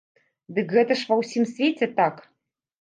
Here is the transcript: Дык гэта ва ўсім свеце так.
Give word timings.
Дык 0.57 0.73
гэта 0.77 0.97
ва 1.11 1.19
ўсім 1.21 1.47
свеце 1.53 1.93
так. 2.03 2.15